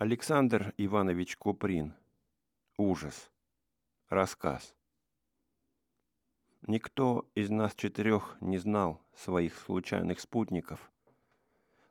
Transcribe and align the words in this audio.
Александр 0.00 0.72
Иванович 0.76 1.36
Куприн. 1.36 1.92
Ужас. 2.76 3.32
Рассказ. 4.08 4.76
Никто 6.68 7.28
из 7.34 7.50
нас 7.50 7.74
четырех 7.74 8.36
не 8.40 8.58
знал 8.58 9.02
своих 9.16 9.58
случайных 9.58 10.20
спутников. 10.20 10.92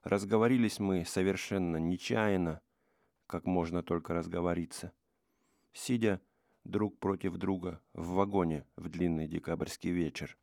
Разговорились 0.04 0.80
мы 0.80 1.04
совершенно 1.04 1.76
нечаянно, 1.76 2.62
как 3.26 3.46
можно 3.46 3.84
только 3.84 4.14
разговориться, 4.14 4.94
сидя 5.74 6.22
друг 6.64 6.98
против 7.00 7.36
друга 7.36 7.82
в 7.92 8.12
вагоне 8.12 8.66
в 8.78 8.88
длинный 8.88 9.28
декабрьский 9.28 9.92
вечер. 9.92 10.38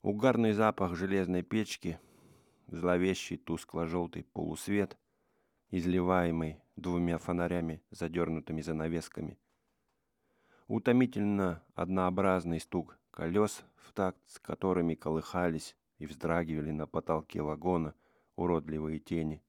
Угарный 0.00 0.54
запах 0.54 0.96
железной 0.96 1.42
печки, 1.42 2.00
зловещий 2.68 3.36
тускло-желтый 3.36 4.24
полусвет, 4.24 4.96
изливаемый 5.72 6.62
двумя 6.76 7.18
фонарями, 7.18 7.82
задернутыми 7.90 8.60
занавесками. 8.60 9.38
Утомительно 10.68 11.64
однообразный 11.74 12.60
стук 12.60 12.98
колес, 13.10 13.64
в 13.76 13.92
такт 13.92 14.20
с 14.26 14.38
которыми 14.38 14.94
колыхались 14.94 15.74
и 15.98 16.06
вздрагивали 16.06 16.70
на 16.70 16.86
потолке 16.86 17.40
вагона 17.42 17.94
уродливые 18.36 19.00
тени. 19.00 19.42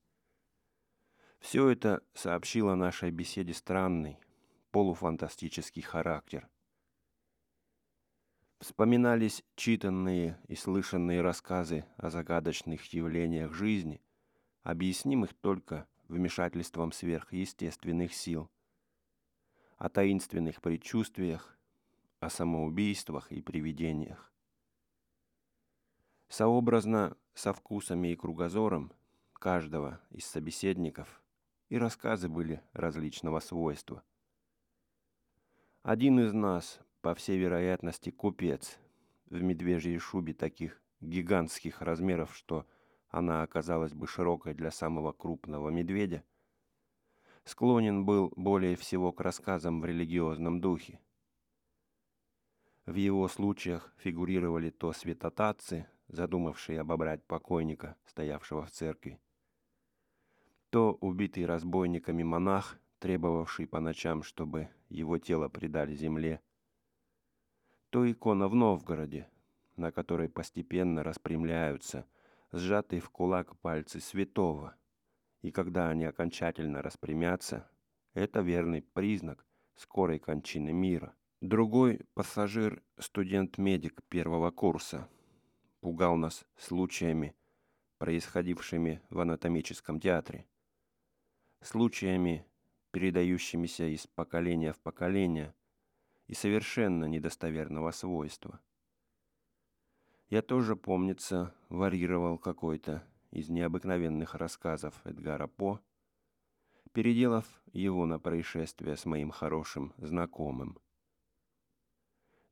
Все 1.40 1.68
это 1.68 2.02
сообщило 2.14 2.76
нашей 2.76 3.12
беседе 3.12 3.54
странный, 3.54 4.18
полуфантастический 4.72 5.82
характер. 5.82 6.50
Вспоминались 8.62 9.44
читанные 9.56 10.40
и 10.48 10.56
слышанные 10.56 11.20
рассказы 11.20 11.86
о 11.98 12.10
загадочных 12.10 12.86
явлениях 12.94 13.52
жизни, 13.52 14.02
объяснимых 14.64 15.34
только 15.34 15.86
вмешательством 16.14 16.92
сверхъестественных 16.92 18.14
сил, 18.14 18.50
о 19.78 19.90
таинственных 19.90 20.62
предчувствиях, 20.62 21.58
о 22.20 22.30
самоубийствах 22.30 23.32
и 23.32 23.42
привидениях. 23.42 24.32
Сообразно 26.30 27.18
со 27.34 27.52
вкусами 27.52 28.10
и 28.10 28.16
кругозором 28.16 28.94
каждого 29.34 30.00
из 30.12 30.26
собеседников 30.26 31.22
и 31.70 31.78
рассказы 31.78 32.30
были 32.30 32.62
различного 32.72 33.40
свойства. 33.40 34.04
Один 35.82 36.20
из 36.20 36.32
нас, 36.32 36.80
по 37.02 37.14
всей 37.14 37.38
вероятности, 37.38 38.10
купец 38.10 38.78
в 39.26 39.42
медвежьей 39.42 39.98
шубе 39.98 40.34
таких 40.34 40.82
гигантских 41.02 41.82
размеров, 41.82 42.36
что 42.36 42.66
она 43.14 43.44
оказалась 43.44 43.94
бы 43.94 44.08
широкой 44.08 44.56
для 44.56 44.72
самого 44.72 45.12
крупного 45.12 45.70
медведя, 45.70 46.24
склонен 47.44 48.06
был 48.06 48.34
более 48.36 48.76
всего 48.76 49.12
к 49.12 49.22
рассказам 49.22 49.82
в 49.82 49.86
религиозном 49.86 50.60
духе. 50.60 51.00
В 52.88 52.96
его 52.96 53.28
случаях 53.28 53.94
фигурировали 53.98 54.72
то 54.72 54.94
святотатцы, 54.94 55.86
задумавшие 56.08 56.82
обобрать 56.82 57.24
покойника, 57.24 57.96
стоявшего 58.04 58.66
в 58.66 58.72
церкви, 58.72 59.20
то 60.72 60.94
убитый 60.94 61.46
разбойниками 61.46 62.24
монах, 62.24 62.80
требовавший 62.98 63.68
по 63.68 63.80
ночам, 63.80 64.24
чтобы 64.24 64.70
его 64.90 65.20
тело 65.20 65.50
предали 65.50 65.94
земле, 65.94 66.42
то 67.92 68.10
икона 68.12 68.48
в 68.48 68.56
Новгороде, 68.56 69.30
на 69.76 69.92
которой 69.92 70.30
постепенно 70.30 71.04
распрямляются– 71.04 72.08
сжатые 72.54 73.02
в 73.02 73.10
кулак 73.10 73.58
пальцы 73.58 74.00
святого. 74.00 74.76
И 75.42 75.52
когда 75.52 75.90
они 75.90 76.06
окончательно 76.06 76.82
распрямятся, 76.82 77.70
это 78.14 78.40
верный 78.42 78.82
признак 78.82 79.46
скорой 79.76 80.20
кончины 80.20 80.72
мира. 80.72 81.16
Другой 81.42 82.06
пассажир, 82.14 82.82
студент-медик 82.98 84.02
первого 84.08 84.52
курса, 84.52 85.10
пугал 85.82 86.16
нас 86.16 86.46
случаями, 86.56 87.36
происходившими 87.98 89.02
в 89.10 89.20
анатомическом 89.20 90.00
театре. 90.00 90.46
Случаями, 91.62 92.46
передающимися 92.92 93.88
из 93.88 94.08
поколения 94.08 94.72
в 94.72 94.80
поколение 94.80 95.54
и 96.28 96.34
совершенно 96.36 97.06
недостоверного 97.06 97.92
свойства– 97.92 98.62
я 100.34 100.42
тоже, 100.42 100.76
помнится, 100.76 101.54
варьировал 101.70 102.40
какой-то 102.40 103.08
из 103.30 103.50
необыкновенных 103.50 104.34
рассказов 104.34 105.00
Эдгара 105.04 105.46
По, 105.46 105.80
переделав 106.92 107.46
его 107.72 108.08
на 108.08 108.18
происшествие 108.18 108.98
с 108.98 109.06
моим 109.06 109.30
хорошим 109.30 109.94
знакомым. 109.98 110.80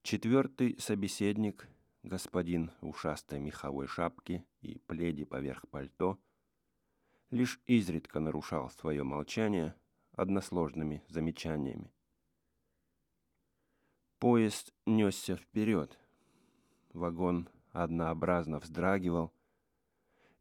Четвертый 0.03 0.79
собеседник, 0.79 1.67
господин 2.03 2.69
ушастой 2.81 3.39
меховой 3.39 3.87
шапке 3.87 4.45
и 4.61 4.77
пледе 4.77 5.25
поверх 5.25 5.67
пальто, 5.67 6.19
лишь 7.31 7.59
изредка 7.65 8.19
нарушал 8.19 8.69
свое 8.69 9.01
молчание 9.01 9.73
односложными 10.11 11.03
замечаниями. 11.07 11.91
Поезд 14.19 14.71
несся 14.85 15.35
вперед. 15.35 15.97
Вагон 16.93 17.49
однообразно 17.71 18.59
вздрагивал, 18.59 19.33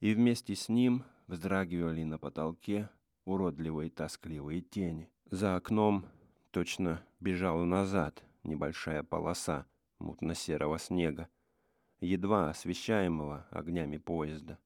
и 0.01 0.15
вместе 0.15 0.55
с 0.55 0.69
ним 0.69 1.05
вздрагивали 1.27 2.03
на 2.05 2.19
потолке 2.19 2.89
уродливые 3.25 3.91
тоскливые 3.91 4.61
тени. 4.63 5.11
За 5.31 5.57
окном 5.57 6.07
точно 6.51 7.05
бежала 7.21 7.65
назад 7.65 8.25
небольшая 8.43 9.03
полоса 9.03 9.67
мутно-серого 9.99 10.79
снега, 10.79 11.29
едва 12.01 12.51
освещаемого 12.51 13.47
огнями 13.51 13.99
поезда. 13.99 14.59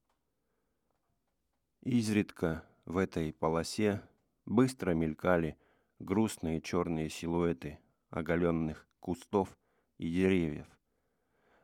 Изредка 1.81 2.63
в 2.85 2.97
этой 2.97 3.31
полосе 3.33 4.01
быстро 4.45 4.91
мелькали 4.91 5.57
грустные 5.99 6.61
черные 6.61 7.09
силуэты 7.09 7.79
оголенных 8.09 8.87
кустов 8.99 9.55
и 9.97 10.09
деревьев 10.09 10.74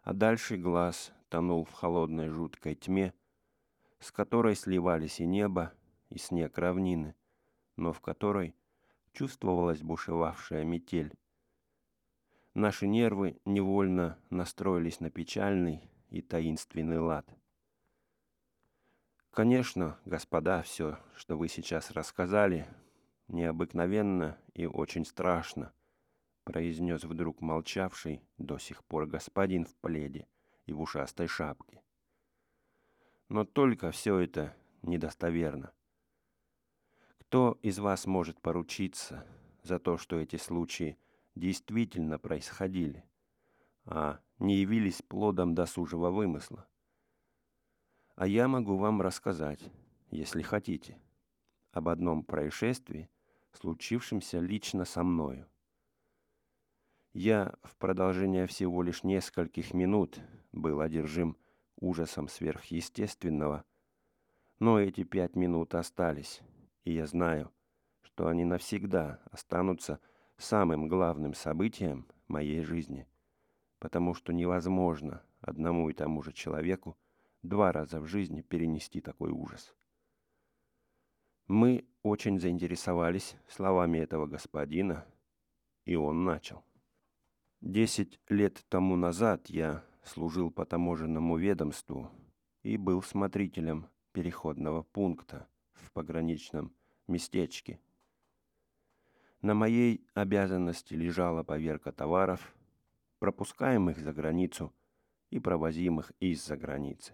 а 0.02 0.14
дальше 0.14 0.58
глаз 0.58 1.14
тонул 1.30 1.66
в 1.66 1.72
холодной 1.72 2.30
жуткой 2.30 2.76
тьме, 2.76 3.14
с 4.00 4.12
которой 4.12 4.56
сливались 4.56 5.20
и 5.20 5.26
небо, 5.26 5.74
и 6.10 6.18
снег 6.18 6.58
равнины, 6.58 7.16
но 7.76 7.94
в 7.94 8.02
которой 8.02 8.56
чувствовалась 9.14 9.82
бушевавшая 9.82 10.64
метель. 10.64 11.14
Наши 12.54 12.88
нервы 12.88 13.40
невольно 13.46 14.18
настроились 14.30 15.00
на 15.00 15.10
печальный 15.10 15.90
и 16.10 16.22
таинственный 16.22 17.00
лад. 17.00 17.28
Конечно, 19.30 19.98
господа, 20.04 20.62
все, 20.64 21.00
что 21.16 21.38
вы 21.38 21.48
сейчас 21.48 21.92
рассказали, 21.92 22.68
необыкновенно 23.28 24.38
и 24.54 24.66
очень 24.66 25.06
страшно– 25.06 25.72
произнес 26.44 27.04
вдруг 27.04 27.42
молчавший 27.42 28.24
до 28.38 28.58
сих 28.58 28.84
пор 28.84 29.08
господин 29.08 29.66
в 29.66 29.76
пледе 29.76 30.28
и 30.66 30.74
в 30.74 30.82
ушастой 30.82 31.28
шапке. 31.28 31.82
Но 33.30 33.46
только 33.46 33.92
все 33.92 34.18
это 34.18 34.56
недостоверно. 34.82 35.72
Кто 37.20 37.58
из 37.62 37.80
вас 37.80 38.06
может 38.06 38.42
поручиться 38.42 39.26
за 39.64 39.80
то, 39.80 39.98
что 39.98 40.20
эти 40.20 40.36
случаи 40.36 40.98
действительно 41.36 42.20
происходили, 42.20 43.06
а 43.86 44.20
не 44.40 44.58
явились 44.58 45.02
плодом 45.02 45.56
досужего 45.56 46.10
вымысла? 46.10 46.68
А 48.16 48.28
я 48.28 48.48
могу 48.48 48.76
вам 48.76 49.02
рассказать, 49.02 49.72
если 50.10 50.42
хотите, 50.42 51.00
об 51.72 51.88
одном 51.88 52.24
происшествии, 52.24 53.10
случившемся 53.54 54.40
лично 54.40 54.86
со 54.86 55.04
мною. 55.04 55.48
Я 57.14 57.54
в 57.64 57.76
продолжение 57.76 58.48
всего 58.48 58.82
лишь 58.84 59.04
нескольких 59.04 59.74
минут 59.74 60.22
был 60.54 60.80
одержим 60.80 61.36
ужасом 61.76 62.30
сверхъестественного, 62.30 63.66
но 64.60 64.80
эти 64.80 65.04
пять 65.04 65.36
минут 65.36 65.76
остались, 65.76 66.42
и 66.86 66.94
я 66.94 67.06
знаю, 67.08 67.52
что 68.02 68.28
они 68.28 68.46
навсегда 68.46 69.20
останутся 69.30 70.00
самым 70.38 70.88
главным 70.88 71.34
событием 71.34 72.08
моей 72.30 72.64
жизни, 72.64 73.10
потому 73.80 74.14
что 74.14 74.32
невозможно 74.32 75.22
одному 75.42 75.90
и 75.90 75.94
тому 75.94 76.22
же 76.22 76.32
человеку 76.32 76.98
два 77.42 77.74
раза 77.74 78.00
в 78.00 78.08
жизни 78.08 78.42
перенести 78.42 79.02
такой 79.02 79.32
ужас. 79.32 79.76
Мы 81.48 81.86
очень 82.04 82.40
заинтересовались 82.40 83.36
словами 83.50 83.98
этого 83.98 84.28
господина, 84.28 85.06
и 85.84 85.96
он 85.96 86.24
начал. 86.24 86.64
Десять 87.62 88.20
лет 88.28 88.66
тому 88.70 88.96
назад 88.96 89.48
я 89.48 89.86
служил 90.04 90.50
по 90.50 90.66
таможенному 90.66 91.38
ведомству 91.38 92.10
и 92.64 92.76
был 92.76 93.04
смотрителем 93.04 93.88
переходного 94.14 94.82
пункта 94.82 95.48
в 95.74 95.92
пограничном 95.92 96.74
местечке. 97.08 97.80
На 99.44 99.54
моей 99.54 100.04
обязанности 100.16 100.96
лежала 100.96 101.44
поверка 101.44 101.92
товаров, 101.92 102.52
пропускаемых 103.20 104.00
за 104.00 104.12
границу 104.12 104.74
и 105.30 105.40
провозимых 105.40 106.14
из-за 106.20 106.58
границы. 106.58 107.14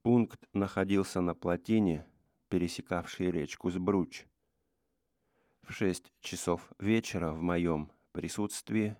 Пункт 0.00 0.48
находился 0.54 1.20
на 1.20 1.34
плотине, 1.34 2.06
пересекавшей 2.48 3.30
речку 3.30 3.70
Сбруч. 3.70 4.24
В 5.60 5.72
шесть 5.72 6.10
часов 6.20 6.72
вечера 6.78 7.32
в 7.32 7.42
моем 7.42 7.92
присутствии 8.12 8.96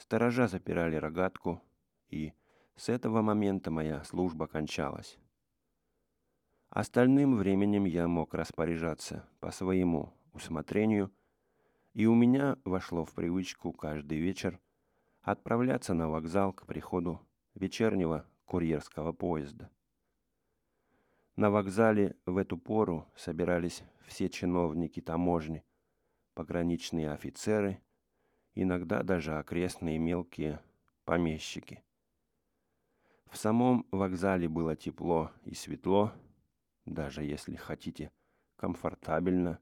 сторожа 0.00 0.48
запирали 0.48 0.96
рогатку, 0.96 1.62
и 2.08 2.32
с 2.76 2.88
этого 2.88 3.22
момента 3.22 3.70
моя 3.70 4.02
служба 4.04 4.46
кончалась. 4.46 5.18
Остальным 6.70 7.36
временем 7.36 7.84
я 7.84 8.08
мог 8.08 8.32
распоряжаться 8.34 9.28
по 9.40 9.50
своему 9.50 10.12
усмотрению, 10.32 11.12
и 11.92 12.06
у 12.06 12.14
меня 12.14 12.56
вошло 12.64 13.04
в 13.04 13.12
привычку 13.12 13.72
каждый 13.72 14.18
вечер 14.18 14.58
отправляться 15.22 15.94
на 15.94 16.08
вокзал 16.08 16.52
к 16.52 16.64
приходу 16.66 17.20
вечернего 17.54 18.24
курьерского 18.46 19.12
поезда. 19.12 19.70
На 21.36 21.50
вокзале 21.50 22.16
в 22.26 22.36
эту 22.36 22.56
пору 22.56 23.06
собирались 23.16 23.82
все 24.06 24.28
чиновники 24.28 25.00
таможни, 25.00 25.64
пограничные 26.34 27.10
офицеры, 27.10 27.82
иногда 28.54 29.02
даже 29.02 29.38
окрестные 29.38 29.98
мелкие 29.98 30.60
помещики. 31.04 31.82
В 33.26 33.36
самом 33.36 33.86
вокзале 33.92 34.48
было 34.48 34.74
тепло 34.74 35.30
и 35.44 35.54
светло, 35.54 36.12
даже 36.84 37.22
если 37.22 37.54
хотите, 37.54 38.10
комфортабельно. 38.56 39.60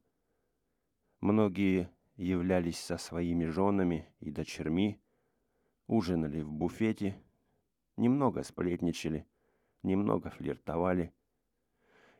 Многие 1.21 1.91
являлись 2.17 2.79
со 2.79 2.97
своими 2.97 3.45
женами 3.45 4.09
и 4.21 4.31
дочерьми, 4.31 5.01
ужинали 5.87 6.41
в 6.41 6.51
буфете, 6.51 7.23
немного 7.97 8.43
сплетничали, 8.43 9.27
немного 9.83 10.31
флиртовали. 10.31 11.13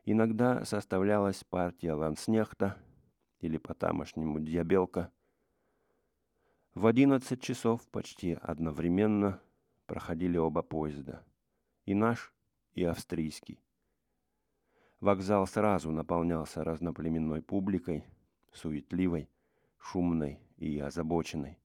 Иногда 0.05 0.65
составлялась 0.65 1.43
партия 1.43 1.93
ланснехта 1.93 2.77
или 3.39 3.57
по-тамошнему 3.57 4.39
дьябелка. 4.39 5.11
В 6.79 6.85
одиннадцать 6.85 7.41
часов 7.41 7.85
почти 7.89 8.37
одновременно 8.41 9.41
проходили 9.85 10.37
оба 10.37 10.61
поезда, 10.61 11.25
и 11.85 11.93
наш, 11.93 12.33
и 12.71 12.85
австрийский. 12.85 13.59
Вокзал 15.01 15.45
сразу 15.45 15.91
наполнялся 15.91 16.63
разноплеменной 16.63 17.41
публикой, 17.41 18.05
суетливой, 18.53 19.29
шумной 19.77 20.39
и 20.55 20.79
озабоченной. 20.79 21.59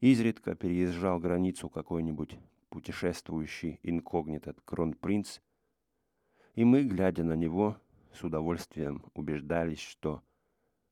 Изредка 0.00 0.54
переезжал 0.54 1.18
границу 1.18 1.68
какой-нибудь 1.68 2.38
путешествующий 2.70 3.78
инкогнито 3.82 4.54
кронпринц, 4.64 5.40
и 6.54 6.64
мы, 6.64 6.84
глядя 6.84 7.24
на 7.24 7.34
него, 7.34 7.76
с 8.14 8.24
удовольствием 8.24 9.04
убеждались, 9.12 9.80
что 9.80 10.22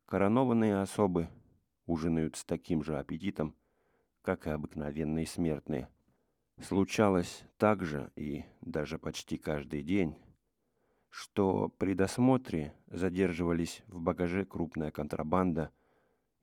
коронованные 0.05 0.83
особы 0.83 1.31
ужинают 1.89 2.37
с 2.37 2.45
таким 2.45 2.85
же 2.85 2.99
аппетитом, 2.99 3.57
как 4.23 4.47
и 4.47 4.51
обыкновенные 4.51 5.27
смертные. 5.27 5.89
Случалось 6.61 7.45
также 7.57 8.13
и 8.15 8.45
даже 8.61 8.99
почти 8.99 9.39
каждый 9.39 9.83
день, 9.83 10.17
что 11.09 11.69
при 11.69 11.95
досмотре 11.95 12.75
задерживались 12.89 13.83
в 13.87 14.01
багаже 14.01 14.45
крупная 14.45 14.91
контрабанда 14.91 15.73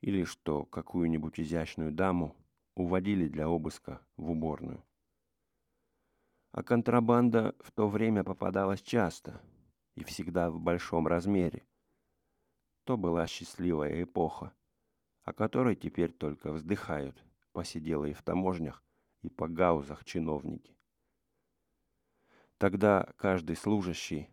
или 0.02 0.24
что 0.24 0.66
какую-нибудь 0.66 1.40
изящную 1.40 1.92
даму 1.92 2.36
уводили 2.74 3.28
для 3.28 3.48
обыска 3.48 4.02
в 4.18 4.32
уборную. 4.32 4.84
А 6.52 6.64
контрабанда 6.64 7.54
в 7.60 7.72
то 7.72 7.88
время 7.88 8.24
попадалась 8.24 8.82
часто 8.82 9.42
и 9.96 10.04
всегда 10.04 10.50
в 10.50 10.60
большом 10.60 11.06
размере. 11.06 11.68
То 12.86 12.98
была 12.98 13.28
счастливая 13.28 14.04
эпоха, 14.04 14.54
о 15.25 15.33
которой 15.33 15.75
теперь 15.75 16.12
только 16.12 16.51
вздыхают 16.51 17.22
посиделые 17.51 18.13
в 18.13 18.22
таможнях 18.22 18.83
и 19.24 19.30
по 19.30 19.48
гаузах 19.48 20.06
чиновники. 20.06 20.77
Тогда 22.57 23.12
каждый 23.18 23.56
служащий 23.56 24.30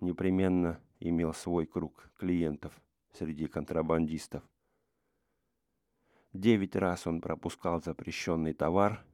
непременно 0.00 0.80
имел 0.98 1.34
свой 1.34 1.66
круг 1.66 2.10
клиентов 2.16 2.80
среди 3.12 3.46
контрабандистов. 3.46 4.42
Девять 6.32 6.74
раз 6.74 7.06
он 7.06 7.20
пропускал 7.20 7.82
запрещенный 7.82 8.54
товар, 8.54 9.04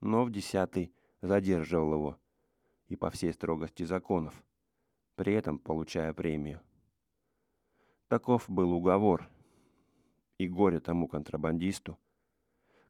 но 0.00 0.24
в 0.24 0.32
десятый 0.32 0.92
задерживал 1.20 1.94
его 1.94 2.20
и 2.88 2.96
по 2.96 3.10
всей 3.10 3.32
строгости 3.32 3.84
законов, 3.84 4.42
при 5.14 5.32
этом 5.32 5.58
получая 5.58 6.12
премию. 6.12 6.60
Таков 8.08 8.48
был 8.48 8.72
уговор, 8.72 9.28
и 10.38 10.48
горе 10.48 10.80
тому 10.80 11.08
контрабандисту, 11.08 11.98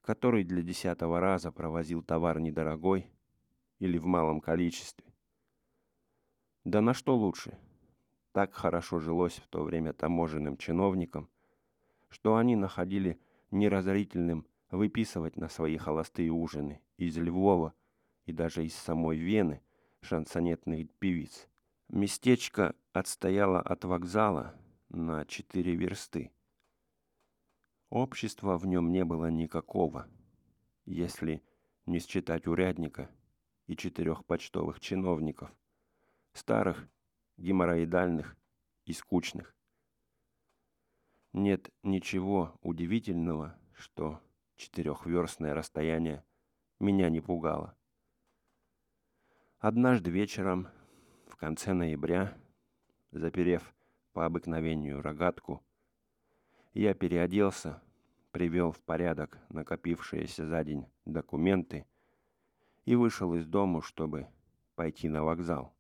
который 0.03 0.45
для 0.45 0.63
десятого 0.63 1.21
раза 1.21 1.51
провозил 1.53 2.03
товар 2.03 2.41
недорогой 2.41 3.11
или 3.79 3.99
в 3.99 4.07
малом 4.07 4.41
количестве. 4.41 5.13
Да 6.65 6.81
на 6.81 6.95
что 6.95 7.17
лучше? 7.17 7.59
Так 8.33 8.53
хорошо 8.55 8.99
жилось 8.99 9.37
в 9.37 9.49
то 9.49 9.63
время 9.63 9.93
таможенным 9.93 10.57
чиновникам, 10.57 11.29
что 12.09 12.37
они 12.37 12.57
находили 12.57 13.21
неразорительным 13.51 14.47
выписывать 14.71 15.37
на 15.37 15.49
свои 15.49 15.77
холостые 15.77 16.31
ужины 16.31 16.81
из 16.97 17.17
Львова 17.17 17.73
и 18.25 18.33
даже 18.33 18.65
из 18.65 18.75
самой 18.75 19.17
Вены 19.19 19.63
шансонетных 20.01 20.91
певиц. 20.99 21.49
Местечко 21.89 22.75
отстояло 22.93 23.61
от 23.61 23.85
вокзала 23.85 24.55
на 24.89 25.25
четыре 25.25 25.75
версты. 25.75 26.33
Общества 27.91 28.59
в 28.59 28.67
нем 28.67 28.91
не 28.91 29.05
было 29.05 29.31
никакого, 29.31 30.09
если 30.85 31.43
не 31.87 32.01
считать 32.01 32.47
урядника 32.47 33.11
и 33.67 33.77
четырех 33.77 34.25
почтовых 34.25 34.81
чиновников– 34.81 35.55
старых, 36.33 36.89
геморроидальных 37.37 38.37
и 38.85 38.93
скучных. 38.93 39.55
Нет 41.33 41.71
ничего 41.83 42.59
удивительного, 42.63 43.59
что 43.75 44.21
четырехверстное 44.57 45.55
расстояние 45.55 46.25
меня 46.79 47.09
не 47.11 47.21
пугало. 47.21 47.77
Однажды 49.59 50.11
вечером, 50.11 50.69
в 51.27 51.37
конце 51.37 51.73
ноября, 51.73 52.37
заперев 53.11 53.75
по 54.13 54.25
обыкновению 54.25 55.03
рогатку, 55.03 55.66
я 56.83 56.93
переоделся, 56.95 57.83
привел 58.33 58.71
в 58.71 58.81
порядок 58.81 59.39
накопившиеся 59.49 60.47
за 60.47 60.63
день 60.63 60.87
документы 61.07 61.87
и 62.85 62.95
вышел 62.95 63.35
из 63.35 63.47
дому, 63.47 63.81
чтобы 63.81 64.29
пойти 64.75 65.09
на 65.09 65.25
вокзал. 65.25 65.75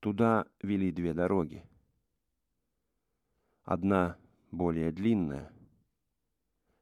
Туда 0.00 0.46
вели 0.62 0.90
две 0.90 1.14
дороги. 1.14 1.64
Одна, 3.62 4.18
более 4.50 4.90
длинная, 4.90 5.52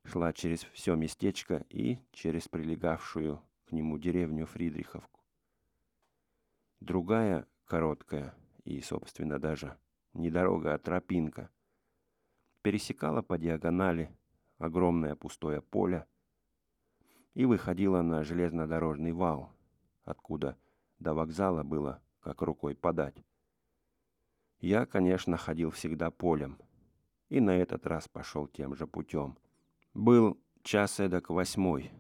шла 0.05 0.33
через 0.33 0.65
все 0.73 0.95
местечко 0.95 1.67
и 1.69 1.99
через 2.13 2.49
прилегавшую 2.49 3.43
к 3.67 3.73
нему 3.73 3.99
деревню 3.99 4.47
Фридриховку. 4.47 5.21
Другая, 6.81 7.47
короткая 7.67 8.35
и, 8.65 8.81
собственно, 8.81 9.39
даже 9.39 9.77
не 10.15 10.31
дорога, 10.31 10.73
а 10.73 10.79
тропинка, 10.79 11.51
пересекала 12.63 13.23
по 13.23 13.39
диагонали 13.39 14.11
огромное 14.59 15.15
пустое 15.15 15.63
поле 15.63 16.07
и 17.35 17.45
выходила 17.45 18.03
на 18.03 18.25
железнодорожный 18.25 19.13
вал, 19.13 19.53
откуда 20.05 20.57
до 20.99 21.15
вокзала 21.15 21.63
было 21.63 22.03
как 22.21 22.43
рукой 22.43 22.75
подать. 22.75 23.25
Я, 24.61 24.87
конечно, 24.87 25.37
ходил 25.37 25.71
всегда 25.71 26.11
полем, 26.11 26.59
и 27.29 27.41
на 27.41 27.57
этот 27.57 27.87
раз 27.87 28.09
пошел 28.09 28.49
тем 28.49 28.75
же 28.75 28.87
путем. 28.87 29.39
Был 29.95 30.41
час 30.63 30.99
эдак 30.99 31.31
восьмой, 31.31 31.93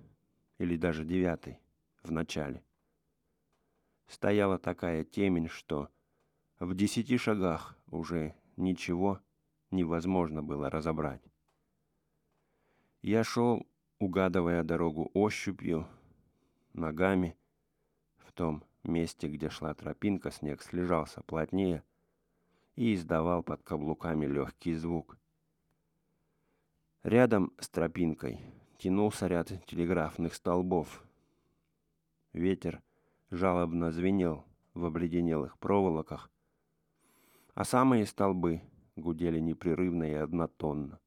или 0.59 0.77
даже 0.77 1.05
девятый, 1.05 1.61
в 2.03 2.11
начале. 2.11 2.65
Стояла 4.09 4.59
такая 4.59 5.05
темень, 5.05 5.49
что 5.49 5.88
в 6.59 6.75
десяти 6.75 7.17
шагах 7.17 7.79
уже 7.87 8.35
ничего 8.57 9.21
невозможно 9.71 10.43
было 10.43 10.71
разобрать. 10.71 11.23
Я 13.03 13.25
шел, 13.25 13.67
угадывая 13.99 14.65
дорогу 14.65 15.11
ощупью, 15.15 15.87
ногами, 16.73 17.37
в 18.19 18.33
том 18.33 18.65
месте, 18.85 19.29
где 19.29 19.51
шла 19.51 19.75
тропинка, 19.75 20.31
снег 20.31 20.63
слежался 20.63 21.23
плотнее, 21.23 21.83
и 22.77 22.95
издавал 22.95 23.43
под 23.43 23.63
каблуками 23.63 24.27
легкий 24.27 24.75
звук. 24.75 25.19
Рядом 27.03 27.53
с 27.59 27.69
тропинкой 27.69 28.41
тянулся 28.79 29.27
ряд 29.27 29.49
телеграфных 29.67 30.35
столбов. 30.35 31.03
Ветер 32.33 32.83
жалобно 33.31 33.91
звенел 33.91 34.45
в 34.75 34.85
обледенелых 34.85 35.59
проволоках, 35.59 36.31
а 37.55 37.65
самые 37.65 38.07
столбы 38.07 38.63
гудели 38.99 39.38
непрерывно 39.38 40.05
и 40.05 40.14
однотонно. 40.14 41.00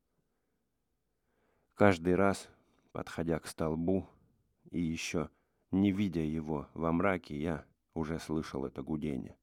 Каждый 1.76 2.16
раз, 2.16 2.50
подходя 2.92 3.40
к 3.40 3.48
столбу 3.48 4.08
и 4.70 4.80
еще 4.80 5.30
не 5.72 5.92
видя 5.92 6.22
его 6.22 6.68
во 6.74 6.92
мраке, 6.92 7.40
я 7.40 7.66
уже 7.94 8.20
слышал 8.20 8.66
это 8.66 8.84
гудение. 8.84 9.38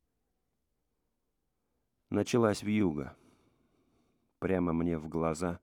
Началась 2.10 2.62
вьюга. 2.62 3.16
Прямо 4.38 4.72
мне 4.72 4.98
в 4.98 5.08
глаза, 5.08 5.60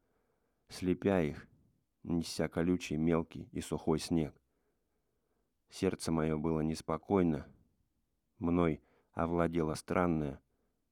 слепя 0.69 1.21
их, 1.21 1.47
неся 2.03 2.47
колючий, 2.47 2.97
мелкий 2.97 3.47
и 3.51 3.61
сухой 3.61 3.99
снег. 3.99 4.35
Сердце 5.69 6.11
мое 6.11 6.37
было 6.37 6.61
неспокойно. 6.61 7.47
Мной 8.37 8.81
овладело 9.13 9.75
странное, 9.75 10.41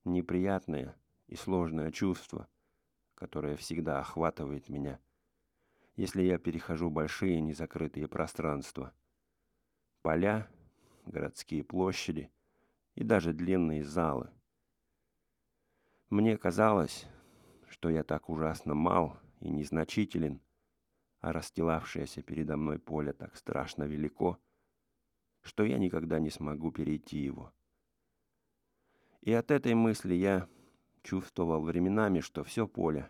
неприятное 0.06 0.96
и 1.28 1.36
сложное 1.36 1.92
чувство, 1.92 2.48
которое 3.16 3.56
всегда 3.56 4.00
охватывает 4.00 4.70
меня, 4.70 5.00
если 5.96 6.24
я 6.24 6.38
перехожу 6.38 6.90
большие 6.90 7.40
незакрытые 7.42 8.08
пространства. 8.08 8.94
Поля, 10.02 10.50
городские 11.06 11.64
площади 11.64 12.32
и 12.96 13.04
даже 13.04 13.34
длинные 13.34 13.84
залы. 13.84 14.30
Мне 16.10 16.38
казалось, 16.38 17.08
что 17.68 17.90
я 17.90 18.04
так 18.04 18.30
ужасно 18.30 18.76
мал 18.76 19.18
и 19.40 19.50
незначителен, 19.50 20.42
а 21.20 21.34
расстилавшееся 21.34 22.22
передо 22.22 22.58
мной 22.58 22.80
поле 22.80 23.14
так 23.14 23.36
страшно 23.36 23.84
велико, 23.84 24.40
что 25.42 25.64
я 25.64 25.78
никогда 25.78 26.20
не 26.20 26.30
смогу 26.30 26.72
перейти 26.72 27.18
его. 27.18 27.54
И 29.22 29.32
от 29.32 29.52
этой 29.52 29.74
мысли 29.74 30.14
я 30.14 30.48
чувствовал 31.04 31.62
временами, 31.62 32.22
что 32.22 32.44
все 32.44 32.68
поле 32.68 33.10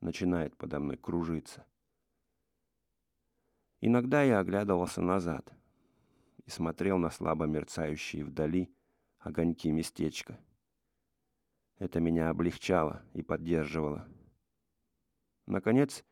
начинает 0.00 0.56
подо 0.56 0.80
мной 0.80 0.96
кружиться. 0.96 1.64
Иногда 3.80 4.22
я 4.22 4.40
оглядывался 4.40 5.00
назад 5.00 5.50
и 6.44 6.50
смотрел 6.50 6.98
на 6.98 7.10
слабо 7.10 7.46
мерцающие 7.46 8.24
вдали 8.24 8.70
огоньки 9.18 9.70
местечка. 9.70 10.38
Это 11.78 12.00
меня 12.00 12.28
облегчало 12.28 13.02
и 13.14 13.22
поддерживало. 13.22 14.06
Наконец, 15.46 16.04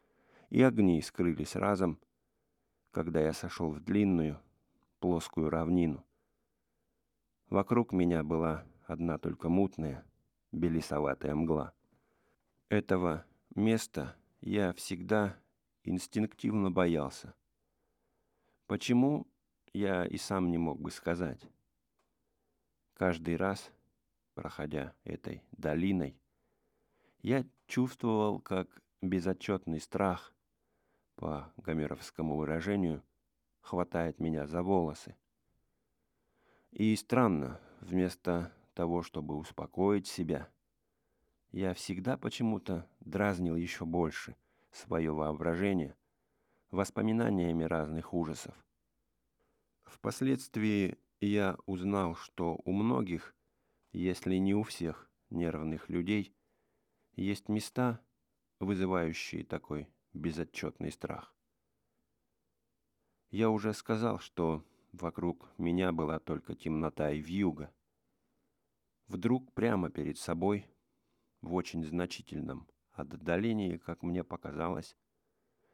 и 0.49 0.63
огни 0.63 1.03
скрылись 1.03 1.57
разом, 1.57 2.01
когда 2.91 3.21
я 3.21 3.35
сошел 3.35 3.71
в 3.71 3.81
длинную, 3.81 4.41
плоскую 4.99 5.51
равнину. 5.51 6.05
Вокруг 7.51 7.93
меня 7.93 8.25
была 8.25 8.65
одна 8.87 9.19
только 9.19 9.49
мутная, 9.51 10.08
белесоватая 10.53 11.35
мгла. 11.35 11.73
Этого 12.69 13.25
места 13.55 14.17
я 14.41 14.73
всегда 14.73 15.37
инстинктивно 15.85 16.71
боялся. 16.71 17.35
Почему, 18.67 19.27
я 19.73 20.05
и 20.05 20.17
сам 20.17 20.51
не 20.51 20.59
мог 20.59 20.81
бы 20.81 20.91
сказать. 20.91 21.41
Каждый 22.95 23.37
раз, 23.37 23.71
проходя 24.35 24.95
этой 25.05 25.43
долиной, 25.53 26.21
я 27.23 27.45
чувствовал, 27.67 28.41
как 28.41 28.83
безотчетный 29.01 29.81
страх, 29.81 30.35
по 31.17 31.53
гомеровскому 31.57 32.37
выражению, 32.37 33.03
хватает 33.61 34.21
меня 34.21 34.47
за 34.47 34.63
волосы. 34.63 35.17
И 36.71 36.95
странно, 36.95 37.61
вместо 37.81 38.53
того, 38.79 39.03
чтобы 39.03 39.35
успокоить 39.35 40.07
себя, 40.07 40.49
я 41.51 41.75
всегда 41.75 42.17
почему-то 42.17 42.89
дразнил 43.01 43.57
еще 43.57 43.85
больше 43.85 44.37
свое 44.71 45.11
воображение 45.13 45.97
воспоминаниями 46.71 47.65
разных 47.65 48.15
ужасов. 48.15 48.55
Впоследствии 49.83 50.97
я 51.21 51.57
узнал, 51.67 52.15
что 52.15 52.61
у 52.65 52.71
многих, 52.71 53.35
если 53.91 54.37
не 54.37 54.55
у 54.55 54.63
всех 54.63 55.11
нервных 55.29 55.89
людей, 55.89 56.33
есть 57.17 57.49
места, 57.49 58.01
вызывающие 58.61 59.45
такой 59.45 59.89
безотчетный 60.13 60.93
страх. 60.93 61.35
Я 63.33 63.51
уже 63.51 63.75
сказал, 63.75 64.21
что 64.21 64.65
вокруг 64.93 65.51
меня 65.59 65.91
была 65.91 66.21
только 66.21 66.55
темнота 66.55 67.11
и 67.11 67.19
вьюга. 67.19 67.73
Вдруг 69.09 69.53
прямо 69.53 69.91
перед 69.91 70.19
собой, 70.19 70.67
в 71.41 71.55
очень 71.55 71.83
значительном 71.83 72.69
отдалении, 72.93 73.79
как 73.79 74.03
мне 74.03 74.23
показалось, 74.23 74.97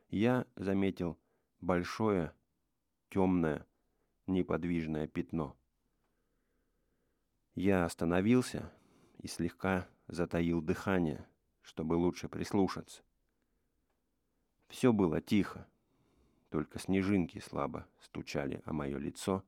я 0.08 0.46
заметил 0.54 1.18
большое, 1.60 2.32
темное, 3.10 3.66
неподвижное 4.28 5.08
пятно. 5.08 5.56
Я 7.56 7.84
остановился 7.84 8.72
и 9.18 9.26
слегка 9.26 9.88
затаил 10.06 10.60
дыхание, 10.60 11.26
чтобы 11.62 11.94
лучше 11.94 12.28
прислушаться. 12.28 13.02
Все 14.68 14.92
было 14.92 15.20
тихо, 15.20 15.66
только 16.50 16.78
снежинки 16.78 17.40
слабо 17.40 17.88
стучали 18.00 18.62
о 18.64 18.72
мое 18.72 18.98
лицо. 18.98 19.44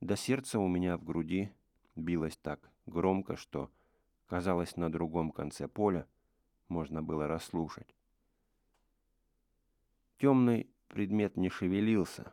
До 0.00 0.16
сердца 0.16 0.60
у 0.60 0.68
меня 0.68 0.96
в 0.96 1.04
груди 1.04 1.52
билось 1.96 2.36
так 2.36 2.70
громко, 2.86 3.36
что, 3.36 3.70
казалось, 4.26 4.76
на 4.76 4.90
другом 4.90 5.30
конце 5.30 5.68
поля 5.68 6.06
можно 6.68 7.02
было 7.02 7.26
расслушать. 7.26 7.94
Темный 10.18 10.70
предмет 10.88 11.36
не 11.36 11.48
шевелился. 11.48 12.32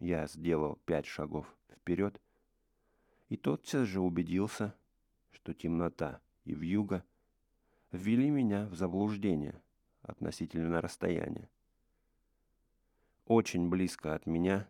Я 0.00 0.26
сделал 0.26 0.78
пять 0.84 1.06
шагов 1.06 1.46
вперед 1.70 2.20
и 3.28 3.36
тотчас 3.36 3.86
же 3.88 4.00
убедился, 4.00 4.74
что 5.30 5.54
темнота 5.54 6.20
и 6.44 6.54
вьюга 6.54 7.04
ввели 7.92 8.30
меня 8.30 8.66
в 8.66 8.74
заблуждение 8.74 9.60
относительно 10.02 10.80
расстояния. 10.80 11.48
Очень 13.26 13.70
близко 13.70 14.14
от 14.14 14.26
меня 14.26 14.68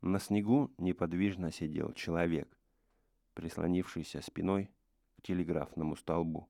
на 0.00 0.18
снегу 0.18 0.70
неподвижно 0.78 1.50
сидел 1.50 1.92
человек, 1.92 2.56
прислонившийся 3.34 4.22
спиной 4.22 4.70
к 5.16 5.22
телеграфному 5.22 5.96
столбу. 5.96 6.48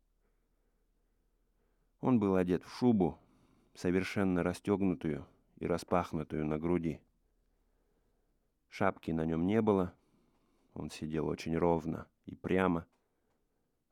Он 2.01 2.19
был 2.19 2.37
одет 2.37 2.65
в 2.65 2.71
шубу, 2.79 3.19
совершенно 3.75 4.43
расстегнутую 4.43 5.27
и 5.57 5.67
распахнутую 5.67 6.47
на 6.47 6.59
груди. 6.59 7.01
Шапки 8.69 9.11
на 9.11 9.27
нем 9.27 9.47
не 9.47 9.61
было, 9.61 9.95
он 10.75 10.91
сидел 10.91 11.27
очень 11.27 11.57
ровно 11.57 12.07
и 12.27 12.35
прямо, 12.37 12.87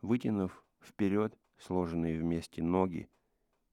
вытянув 0.01 0.65
вперед 0.81 1.37
сложенные 1.59 2.19
вместе 2.19 2.63
ноги 2.63 3.11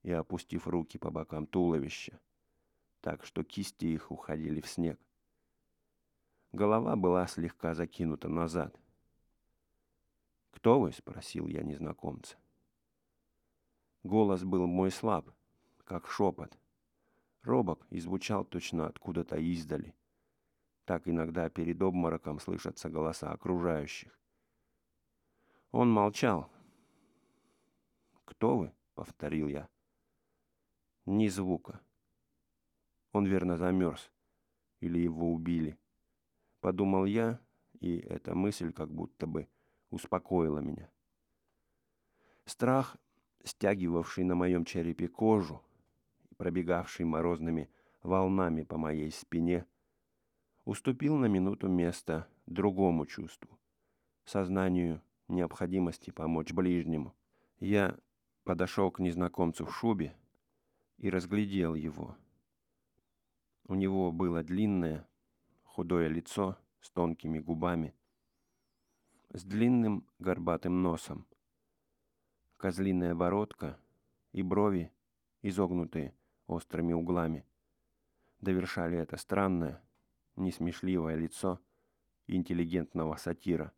и 0.02 0.10
опустив 0.10 0.66
руки 0.66 0.98
по 0.98 1.10
бокам 1.10 1.46
туловища, 1.46 2.20
так 3.00 3.24
что 3.24 3.44
кисти 3.44 3.86
их 3.86 4.10
уходили 4.10 4.60
в 4.60 4.66
снег. 4.66 5.00
Голова 6.52 6.96
была 6.96 7.26
слегка 7.26 7.74
закинута 7.74 8.28
назад. 8.28 8.78
«Кто 10.50 10.80
вы?»— 10.80 10.92
спросил 10.92 11.46
я 11.46 11.62
незнакомца. 11.62 12.36
Голос 14.02 14.44
был 14.44 14.66
мой 14.66 14.90
слаб, 14.90 15.30
как 15.84 16.08
шепот. 16.08 16.58
Робок 17.42 17.86
и 17.90 18.00
звучал 18.00 18.44
точно 18.44 18.86
откуда-то 18.86 19.36
издали. 19.36 19.94
Так 20.84 21.08
иногда 21.08 21.48
перед 21.50 21.80
обмороком 21.82 22.38
слышатся 22.38 22.88
голоса 22.88 23.32
окружающих. 23.32 24.18
Он 25.72 25.90
молчал. 25.90 26.50
«Кто 28.24 28.56
вы?»— 28.56 28.72
повторил 28.94 29.48
я. 29.48 29.68
Ни 31.06 31.28
звука. 31.28 31.80
Он 33.12 33.26
верно 33.26 33.56
замерз. 33.56 34.10
Или 34.80 34.98
его 34.98 35.32
убили. 35.32 35.78
Подумал 36.66 37.04
я, 37.04 37.38
и 37.78 37.98
эта 37.98 38.34
мысль 38.34 38.72
как 38.72 38.90
будто 38.92 39.28
бы 39.28 39.46
успокоила 39.90 40.58
меня. 40.58 40.90
Страх, 42.44 42.96
стягивавший 43.44 44.24
на 44.24 44.34
моем 44.34 44.64
черепе 44.64 45.06
кожу 45.06 45.62
и 46.28 46.34
пробегавший 46.34 47.06
морозными 47.06 47.70
волнами 48.02 48.64
по 48.64 48.78
моей 48.78 49.12
спине, 49.12 49.64
уступил 50.64 51.16
на 51.16 51.26
минуту 51.26 51.68
место 51.68 52.26
другому 52.46 53.06
чувству, 53.06 53.56
сознанию 54.24 55.00
необходимости 55.28 56.10
помочь 56.10 56.52
ближнему. 56.52 57.14
Я 57.60 57.96
подошел 58.42 58.90
к 58.90 58.98
незнакомцу 58.98 59.66
в 59.66 59.72
шубе 59.72 60.16
и 60.98 61.10
разглядел 61.10 61.76
его. 61.76 62.16
У 63.68 63.76
него 63.76 64.10
было 64.10 64.42
длинное, 64.42 65.06
худое 65.76 66.08
лицо 66.08 66.56
с 66.80 66.88
тонкими 66.88 67.38
губами, 67.38 67.94
с 69.34 69.44
длинным 69.44 70.06
горбатым 70.18 70.80
носом, 70.80 71.26
козлиная 72.56 73.14
бородка 73.14 73.78
и 74.32 74.42
брови, 74.42 74.90
изогнутые 75.42 76.14
острыми 76.46 76.94
углами, 76.94 77.44
довершали 78.40 78.96
это 78.96 79.18
странное, 79.18 79.82
несмешливое 80.36 81.14
лицо 81.14 81.60
интеллигентного 82.26 83.16
сатира. 83.16 83.70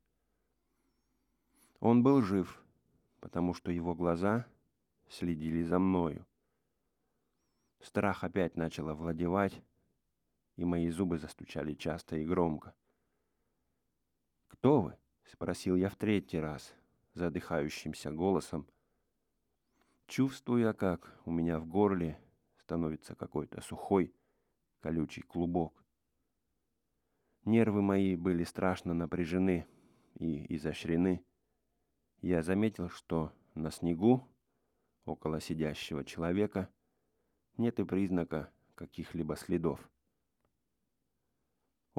Он 1.81 2.05
был 2.05 2.23
жив, 2.23 2.62
потому 3.19 3.55
что 3.55 3.73
его 3.73 3.97
глаза 3.97 4.47
следили 5.09 5.64
за 5.64 5.81
мною. 5.81 6.25
Страх 7.81 8.23
опять 8.23 8.57
начал 8.57 8.88
овладевать, 8.88 9.61
и 10.59 10.65
мои 10.65 10.91
зубы 10.91 11.19
застучали 11.19 11.73
часто 11.73 12.17
и 12.17 12.27
громко. 12.27 12.75
«Кто 14.49 14.83
вы?»— 14.83 14.99
спросил 15.25 15.77
я 15.77 15.88
в 15.88 15.95
третий 15.95 16.41
раз, 16.41 16.75
задыхающимся 17.15 18.11
голосом, 18.11 18.69
чувствуя, 20.09 20.73
как 20.73 21.17
у 21.25 21.31
меня 21.31 21.61
в 21.61 21.67
горле 21.67 22.21
становится 22.57 23.15
какой-то 23.15 23.61
сухой, 23.61 24.12
колючий 24.81 25.23
клубок. 25.23 25.85
Нервы 27.45 27.81
мои 27.81 28.17
были 28.17 28.43
страшно 28.43 28.95
напряжены 28.95 29.65
и 30.15 30.57
изощрены. 30.57 31.25
Я 32.21 32.43
заметил, 32.43 32.88
что 32.88 33.33
на 33.55 33.71
снегу, 33.71 34.29
около 35.05 35.41
сидящего 35.41 36.05
человека, 36.05 36.69
нет 37.59 37.79
и 37.79 37.85
признака 37.85 38.53
каких-либо 38.75 39.37
следов. 39.37 39.88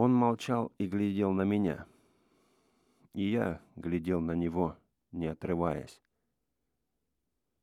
Он 0.02 0.14
молчал 0.14 0.72
и 0.78 0.88
глядел 0.88 1.34
на 1.34 1.42
меня. 1.42 1.86
И 3.14 3.30
я 3.30 3.62
глядел 3.76 4.22
на 4.22 4.32
него, 4.32 4.78
не 5.12 5.28
отрываясь. 5.28 6.02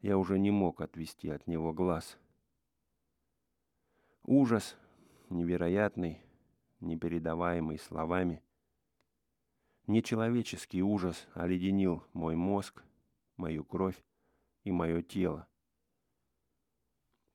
Я 0.02 0.19
уже 0.19 0.38
не 0.38 0.50
мог 0.50 0.83
отвести 0.83 1.31
от 1.31 1.47
него 1.47 1.73
глаз. 1.73 2.19
Ужас, 4.23 4.76
невероятный, 5.31 6.21
непередаваемый 6.81 7.78
словами. 7.78 8.43
Нечеловеческий 9.87 10.83
ужас 10.83 11.26
оледенил 11.33 12.05
мой 12.12 12.37
мозг, 12.37 12.85
мою 13.38 13.64
кровь 13.64 14.05
и 14.62 14.73
мое 14.73 15.00
тело. 15.00 15.49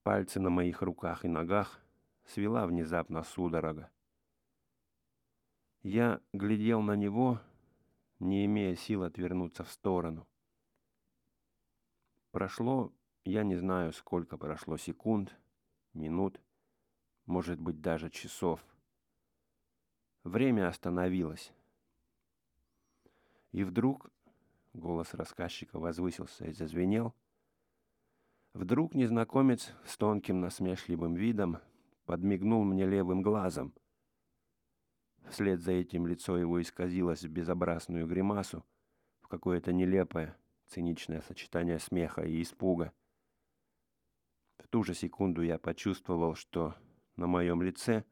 Пальцы 0.03 0.39
на 0.39 0.51
моих 0.51 0.83
руках 0.83 1.25
и 1.25 1.27
ногах 1.27 1.81
свела 2.23 2.67
внезапно 2.67 3.23
судорога. 3.23 3.89
Я 5.83 6.21
глядел 6.31 6.81
на 6.81 6.95
него, 6.95 7.41
не 8.19 8.45
имея 8.45 8.75
сил 8.75 9.03
отвернуться 9.03 9.63
в 9.63 9.71
сторону. 9.71 10.27
Прошло, 12.29 12.93
я 13.25 13.43
не 13.43 13.55
знаю, 13.55 13.91
сколько 13.91 14.37
прошло 14.37 14.77
секунд, 14.77 15.35
минут, 15.93 16.39
может 17.25 17.59
быть, 17.59 17.81
даже 17.81 18.11
часов. 18.11 18.63
Время 20.23 20.67
остановилось. 20.67 21.51
И 23.51 23.63
вдруг 23.63 24.11
голос 24.73 25.15
рассказчика 25.15 25.79
возвысился 25.79 26.45
и 26.45 26.53
зазвенел. 26.53 27.15
Вдруг 28.53 28.93
незнакомец 28.93 29.73
с 29.85 29.97
тонким 29.97 30.41
насмешливым 30.41 31.15
видом 31.15 31.57
подмигнул 32.05 32.63
мне 32.63 32.85
левым 32.85 33.23
глазом. 33.23 33.73
Вслед 35.29 35.61
за 35.61 35.71
этим 35.71 36.07
лицо 36.07 36.37
его 36.37 36.61
исказилось 36.61 37.23
в 37.23 37.29
безобразную 37.29 38.07
гримасу, 38.07 38.65
в 39.21 39.27
какое-то 39.27 39.71
нелепое, 39.71 40.37
циничное 40.67 41.21
сочетание 41.21 41.79
смеха 41.79 42.21
и 42.21 42.41
испуга. 42.41 42.93
В 44.57 44.67
ту 44.67 44.83
же 44.83 44.93
секунду 44.93 45.41
я 45.41 45.57
почувствовал, 45.57 46.35
что 46.35 46.75
на 47.15 47.27
моем 47.27 47.61
лице 47.61 48.03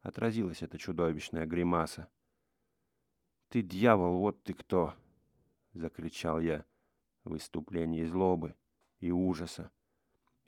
отразилась 0.00 0.62
эта 0.62 0.78
чудовищная 0.78 1.46
гримаса. 1.46 2.08
«Ты 3.48 3.62
дьявол, 3.62 4.18
вот 4.18 4.42
ты 4.44 4.54
кто!»— 4.54 4.94
закричал 5.72 6.40
я 6.40 6.64
в 7.24 7.30
выступлении 7.30 8.04
злобы 8.04 8.54
и 9.00 9.10
ужаса 9.10 9.70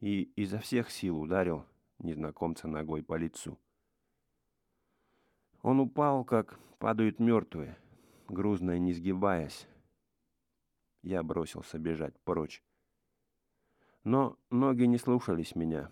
и 0.02 0.22
изо 0.34 0.58
всех 0.58 0.90
сил 0.90 1.20
ударил 1.20 1.64
незнакомца 1.98 2.66
ногой 2.66 3.04
по 3.04 3.14
лицу. 3.14 3.58
Он 5.62 5.78
упал, 5.78 6.24
как 6.24 6.58
падают 6.78 7.20
мертвые, 7.20 7.78
грузно 8.28 8.72
и 8.72 8.80
не 8.80 8.92
сгибаясь. 8.92 9.68
Я 11.02 11.22
бросился 11.22 11.78
бежать 11.78 12.18
прочь. 12.20 12.62
Но 14.02 14.36
ноги 14.50 14.84
не 14.84 14.98
слушались 14.98 15.54
меня. 15.54 15.90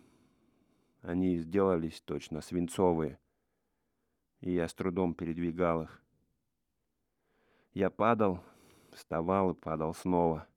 Они 1.02 1.36
сделались 1.36 2.00
точно 2.00 2.40
свинцовые, 2.40 3.18
и 4.40 4.52
я 4.52 4.66
с 4.66 4.74
трудом 4.74 5.14
передвигал 5.14 5.82
их. 5.82 6.02
Я 7.72 7.90
падал, 7.90 8.42
вставал 8.92 9.52
и 9.52 9.54
падал 9.54 9.94
снова. 9.94 10.48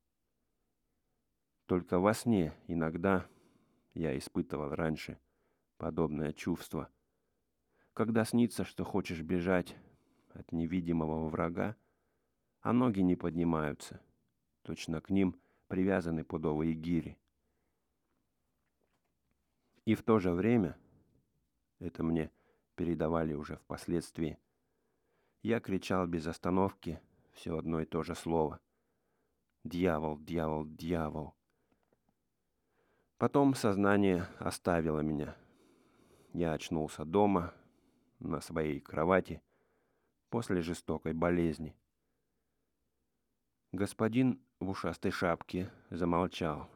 Только 1.66 2.00
во 2.00 2.12
сне 2.12 2.52
иногда 2.66 3.26
я 3.94 4.18
испытывал 4.18 4.70
раньше 4.70 5.18
подобное 5.78 6.32
чувство— 6.32 6.90
когда 7.94 8.24
снится, 8.24 8.64
что 8.64 8.84
хочешь 8.84 9.22
бежать 9.22 9.76
от 10.34 10.50
невидимого 10.52 11.28
врага, 11.28 11.76
а 12.60 12.72
ноги 12.72 13.00
не 13.00 13.14
поднимаются. 13.14 14.00
Точно 14.62 15.00
к 15.00 15.10
ним 15.10 15.40
привязаны 15.68 16.24
пудовые 16.24 16.74
гири. 16.74 17.16
И 19.84 19.94
в 19.94 20.02
то 20.02 20.18
же 20.18 20.32
время, 20.32 20.76
это 21.78 22.02
мне 22.02 22.30
передавали 22.74 23.34
уже 23.34 23.56
впоследствии, 23.56 24.38
я 25.42 25.60
кричал 25.60 26.06
без 26.06 26.26
остановки 26.26 27.00
все 27.32 27.58
одно 27.58 27.80
и 27.80 27.84
то 27.84 28.02
же 28.02 28.14
слово. 28.14 28.60
Дьявол, 29.62 30.18
дьявол, 30.18 30.64
дьявол. 30.66 31.34
Потом 33.18 33.54
сознание 33.54 34.26
оставило 34.38 35.00
меня. 35.00 35.36
Я 36.32 36.54
очнулся 36.54 37.04
дома, 37.04 37.54
на 38.18 38.40
своей 38.40 38.80
кровати 38.80 39.42
после 40.30 40.60
жестокой 40.62 41.12
болезни. 41.12 41.76
Господин 43.72 44.40
в 44.60 44.70
ушастой 44.70 45.10
шапке 45.10 45.70
замолчал. 45.90 46.68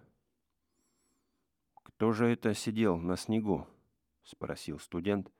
«Кто 1.85 2.12
же 2.12 2.27
это 2.27 2.55
сидел 2.55 2.96
на 2.96 3.16
снегу?»— 3.16 3.66
спросил 4.24 4.79
студент, 4.79 5.33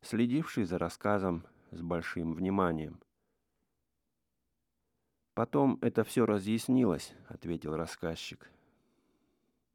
следивший 0.00 0.64
за 0.64 0.78
рассказом 0.78 1.46
с 1.70 1.80
большим 1.80 2.34
вниманием. 2.34 3.00
«Потом 5.34 5.78
это 5.80 6.04
все 6.04 6.26
разъяснилось»,— 6.26 7.14
ответил 7.28 7.76
рассказчик. 7.76 8.50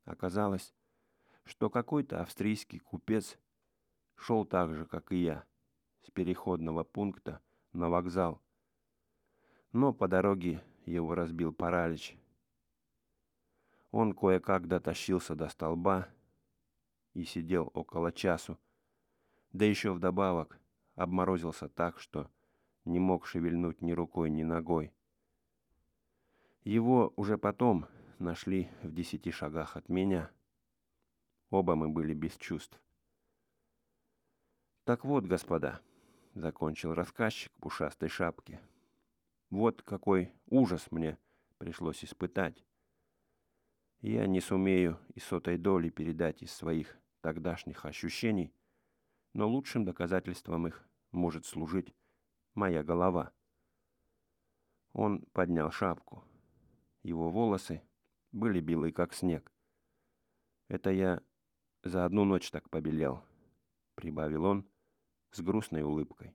Оказалось, 0.05 0.73
что 1.45 1.69
какой-то 1.69 2.21
австрийский 2.21 2.79
купец 2.79 3.37
шел 4.15 4.45
так 4.45 4.73
же, 4.73 4.85
как 4.85 5.11
и 5.11 5.17
я, 5.17 5.45
с 6.01 6.11
переходного 6.11 6.83
пункта 6.83 7.41
на 7.71 7.89
вокзал. 7.89 8.41
Но 9.71 9.93
по 9.93 10.07
дороге 10.07 10.63
его 10.85 11.15
разбил 11.15 11.53
паралич. 11.53 12.17
Он 13.91 14.13
кое-как 14.13 14.67
дотащился 14.67 15.35
до 15.35 15.49
столба 15.49 16.07
и 17.13 17.23
сидел 17.23 17.71
около 17.73 18.11
часу, 18.11 18.57
да 19.51 19.65
еще 19.65 19.93
вдобавок 19.93 20.59
обморозился 20.95 21.69
так, 21.69 21.99
что 21.99 22.29
не 22.85 22.99
мог 22.99 23.25
шевельнуть 23.25 23.81
ни 23.81 23.91
рукой, 23.91 24.29
ни 24.29 24.43
ногой. 24.43 24.91
Его 26.63 27.13
уже 27.15 27.37
потом 27.37 27.87
нашли 28.19 28.69
в 28.81 28.93
десяти 28.93 29.31
шагах 29.31 29.77
от 29.77 29.89
меня. 29.89 30.31
Оба 31.49 31.75
мы 31.75 31.89
были 31.89 32.13
без 32.13 32.35
чувств. 32.37 32.81
Так 34.85 35.05
вот, 35.05 35.23
господа, 35.23 35.79
закончил 36.33 36.93
рассказчик 36.93 37.53
в 37.57 37.67
ушастой 37.67 38.09
шапке. 38.09 38.59
Вот 39.49 39.81
какой 39.81 40.33
ужас 40.47 40.91
мне 40.91 41.17
пришлось 41.57 42.03
испытать. 42.03 42.65
Я 44.01 44.27
не 44.27 44.41
сумею 44.41 44.99
и 45.15 45.21
сотой 45.21 45.57
доли 45.57 45.89
передать 45.89 46.43
из 46.43 46.51
своих 46.51 46.97
тогдашних 47.21 47.85
ощущений, 47.85 48.53
но 49.31 49.47
лучшим 49.47 49.85
доказательством 49.85 50.67
их 50.67 50.85
может 51.11 51.45
служить 51.45 51.95
моя 52.53 52.83
голова. 52.83 53.31
Он 54.91 55.21
поднял 55.31 55.71
шапку. 55.71 56.25
Его 57.03 57.29
волосы 57.29 57.81
были 58.33 58.59
белые, 58.59 58.91
как 58.91 59.13
снег. 59.13 59.49
Это 60.67 60.91
я 60.91 61.21
за 61.83 62.03
одну 62.03 62.25
ночь 62.25 62.51
так 62.51 62.69
побелел, 62.69 63.23
прибавил 63.95 64.43
он 64.43 64.67
с 65.33 65.41
грустной 65.41 65.81
улыбкой. 65.81 66.31